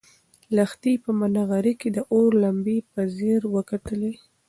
لښتې 0.55 0.93
په 1.03 1.09
نغري 1.35 1.73
کې 1.81 1.89
د 1.95 1.97
اور 2.13 2.31
لمبې 2.43 2.77
په 2.91 3.01
ځیر 3.17 3.41
وکتلې. 3.55 4.13